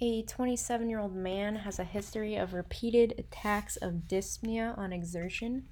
[0.00, 5.64] A 27 year old man has a history of repeated attacks of dyspnea on exertion.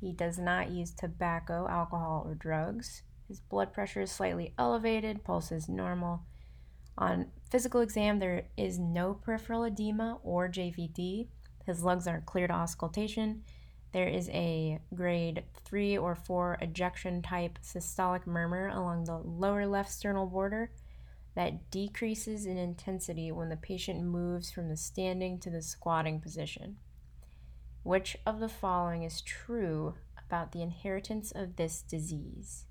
[0.00, 3.02] He does not use tobacco, alcohol, or drugs.
[3.28, 6.22] His blood pressure is slightly elevated, pulse is normal.
[6.96, 11.28] On physical exam, there is no peripheral edema or JVD.
[11.64, 13.44] His lungs are clear to auscultation.
[13.92, 19.92] There is a grade 3 or 4 ejection type systolic murmur along the lower left
[19.92, 20.72] sternal border
[21.34, 26.76] that decreases in intensity when the patient moves from the standing to the squatting position.
[27.82, 32.64] Which of the following is true about the inheritance of this disease?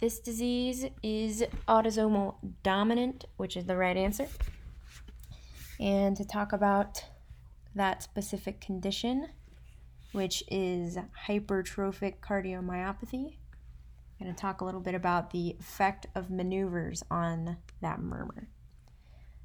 [0.00, 4.28] This disease is autosomal dominant, which is the right answer.
[5.78, 7.04] And to talk about
[7.74, 9.28] that specific condition,
[10.12, 13.36] which is hypertrophic cardiomyopathy,
[14.20, 18.48] Going to talk a little bit about the effect of maneuvers on that murmur.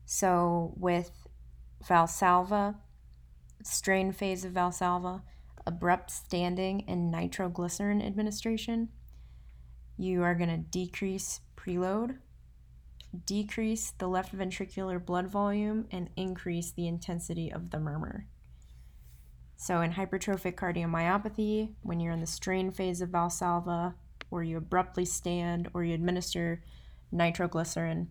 [0.06, 1.28] So, with
[1.88, 2.76] Valsalva,
[3.64, 5.22] strain phase of Valsalva,
[5.66, 8.90] abrupt standing, and nitroglycerin administration,
[9.98, 12.18] you are going to decrease preload,
[13.26, 18.28] decrease the left ventricular blood volume, and increase the intensity of the murmur.
[19.56, 23.94] So, in hypertrophic cardiomyopathy, when you're in the strain phase of Valsalva,
[24.36, 26.62] or you abruptly stand or you administer
[27.10, 28.10] nitroglycerin,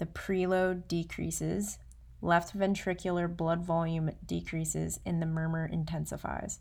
[0.00, 1.78] the preload decreases,
[2.20, 6.58] left ventricular blood volume decreases, and the murmur intensifies.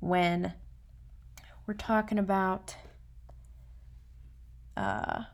[0.00, 0.54] When
[1.66, 2.76] we're talking about
[4.74, 5.24] uh,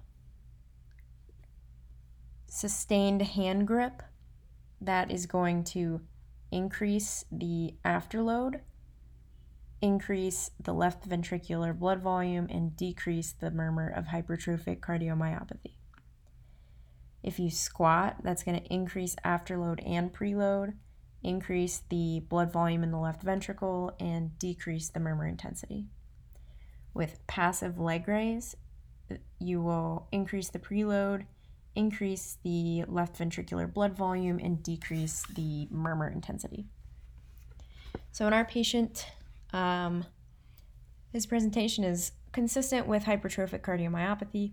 [2.49, 4.03] sustained hand grip,
[4.81, 6.01] that is going to
[6.51, 8.63] increase the afterload
[9.81, 15.75] increase the left ventricular blood volume and decrease the murmur of hypertrophic cardiomyopathy.
[17.23, 20.75] If you squat, that's going to increase afterload and preload,
[21.23, 25.87] increase the blood volume in the left ventricle, and decrease the murmur intensity.
[26.95, 28.57] With passive leg raise,
[29.39, 31.27] you will increase the preload,
[31.75, 36.67] increase the left ventricular blood volume, and decrease the murmur intensity.
[38.13, 39.07] So, in our patient
[39.53, 40.05] um,
[41.13, 44.53] his presentation is consistent with hypertrophic cardiomyopathy.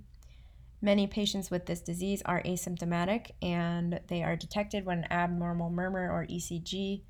[0.81, 6.11] Many patients with this disease are asymptomatic and they are detected when an abnormal murmur
[6.11, 7.01] or ECG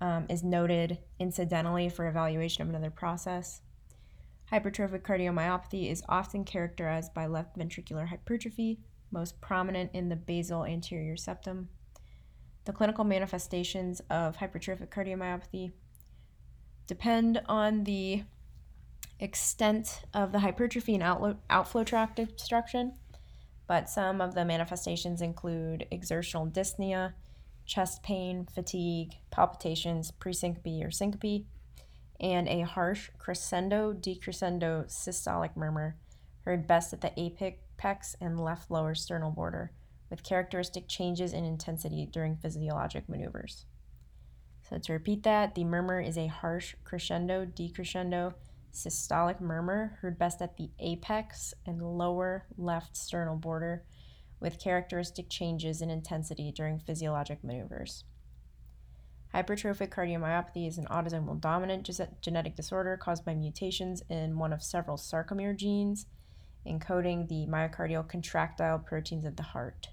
[0.00, 3.60] um, is noted incidentally for evaluation of another process.
[4.50, 11.16] Hypertrophic cardiomyopathy is often characterized by left ventricular hypertrophy, most prominent in the basal anterior
[11.16, 11.68] septum.
[12.64, 15.72] The clinical manifestations of hypertrophic cardiomyopathy
[16.92, 18.22] depend on the
[19.18, 22.92] extent of the hypertrophy and outlo- outflow tract obstruction,
[23.66, 27.14] but some of the manifestations include exertional dyspnea,
[27.64, 31.46] chest pain, fatigue, palpitations, presyncope or syncope,
[32.20, 35.96] and a harsh crescendo decrescendo systolic murmur
[36.42, 39.72] heard best at the apex and left lower sternal border,
[40.10, 43.64] with characteristic changes in intensity during physiologic maneuvers.
[44.80, 48.34] To repeat that, the murmur is a harsh crescendo, decrescendo,
[48.72, 53.84] systolic murmur heard best at the apex and lower left sternal border
[54.40, 58.04] with characteristic changes in intensity during physiologic maneuvers.
[59.34, 61.88] Hypertrophic cardiomyopathy is an autosomal dominant
[62.20, 66.06] genetic disorder caused by mutations in one of several sarcomere genes
[66.66, 69.88] encoding the myocardial contractile proteins of the heart.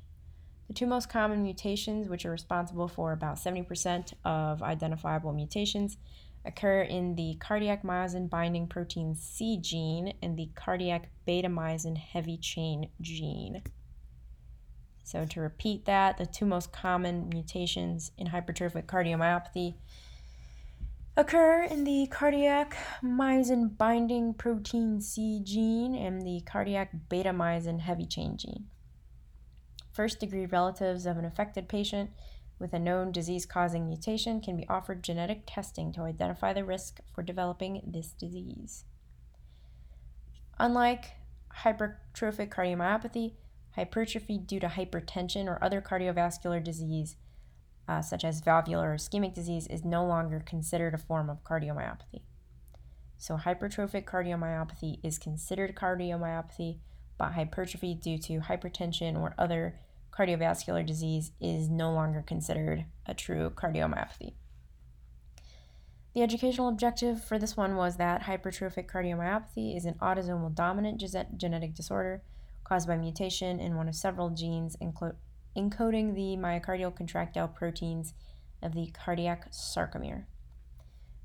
[0.70, 5.98] The two most common mutations, which are responsible for about 70% of identifiable mutations,
[6.46, 12.38] occur in the cardiac myosin binding protein C gene and the cardiac beta myosin heavy
[12.38, 13.64] chain gene.
[15.04, 19.74] So, to repeat that, the two most common mutations in hypertrophic cardiomyopathy
[21.18, 28.06] occur in the cardiac myosin binding protein C gene and the cardiac beta myosin heavy
[28.06, 28.68] chain gene
[30.00, 32.10] first degree relatives of an affected patient
[32.58, 37.02] with a known disease causing mutation can be offered genetic testing to identify the risk
[37.14, 38.86] for developing this disease.
[40.58, 41.18] Unlike
[41.64, 43.34] hypertrophic cardiomyopathy,
[43.72, 47.18] hypertrophy due to hypertension or other cardiovascular disease,
[47.90, 52.22] uh, such as valvular or ischemic disease, is no longer considered a form of cardiomyopathy.
[53.18, 56.78] So, hypertrophic cardiomyopathy is considered cardiomyopathy,
[57.18, 59.76] but hypertrophy due to hypertension or other
[60.20, 64.34] cardiovascular disease is no longer considered a true cardiomyopathy.
[66.14, 71.02] The educational objective for this one was that hypertrophic cardiomyopathy is an autosomal dominant
[71.38, 72.22] genetic disorder
[72.66, 78.14] caused by mutation in one of several genes encoding the myocardial contractile proteins
[78.62, 80.26] of the cardiac sarcomere.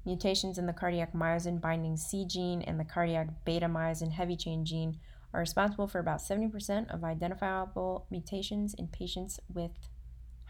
[0.05, 4.65] Mutations in the cardiac myosin binding C gene and the cardiac beta myosin heavy chain
[4.65, 5.01] gene
[5.35, 9.73] are responsible for about 70% of identifiable mutations in patients with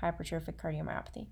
[0.02, 1.28] hypertrophic cardiomyopathy.